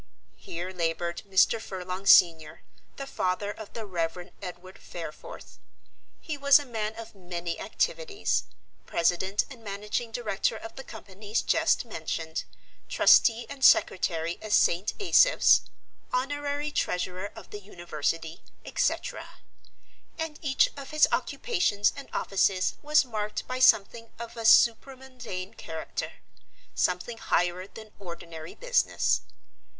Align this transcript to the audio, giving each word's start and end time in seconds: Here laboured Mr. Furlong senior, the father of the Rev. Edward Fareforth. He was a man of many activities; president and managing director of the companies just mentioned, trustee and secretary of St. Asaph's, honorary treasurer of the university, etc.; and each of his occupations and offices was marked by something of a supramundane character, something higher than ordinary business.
Here 0.35 0.71
laboured 0.71 1.21
Mr. 1.29 1.61
Furlong 1.61 2.07
senior, 2.07 2.63
the 2.95 3.05
father 3.05 3.51
of 3.51 3.73
the 3.73 3.85
Rev. 3.85 4.31
Edward 4.41 4.79
Fareforth. 4.79 5.59
He 6.19 6.35
was 6.39 6.57
a 6.57 6.65
man 6.65 6.95
of 6.95 7.13
many 7.13 7.59
activities; 7.59 8.45
president 8.87 9.45
and 9.51 9.63
managing 9.63 10.11
director 10.11 10.57
of 10.57 10.75
the 10.75 10.83
companies 10.83 11.43
just 11.43 11.85
mentioned, 11.85 12.45
trustee 12.89 13.45
and 13.47 13.63
secretary 13.63 14.39
of 14.41 14.53
St. 14.53 14.91
Asaph's, 14.99 15.61
honorary 16.11 16.71
treasurer 16.71 17.31
of 17.35 17.51
the 17.51 17.59
university, 17.59 18.41
etc.; 18.65 19.29
and 20.17 20.39
each 20.41 20.71
of 20.75 20.89
his 20.89 21.07
occupations 21.11 21.93
and 21.95 22.09
offices 22.11 22.73
was 22.81 23.05
marked 23.05 23.47
by 23.47 23.59
something 23.59 24.09
of 24.17 24.35
a 24.35 24.45
supramundane 24.45 25.55
character, 25.57 26.13
something 26.73 27.19
higher 27.19 27.67
than 27.67 27.91
ordinary 27.99 28.55
business. 28.55 29.21